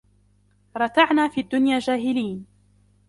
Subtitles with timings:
[0.77, 2.45] رَتَعْنَا فِي الدُّنْيَا جَاهِلِينَ